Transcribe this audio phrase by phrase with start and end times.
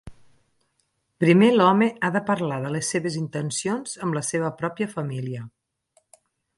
[1.23, 5.49] Primer l'home ha de parlar de les seves intencions amb la seva pròpia família.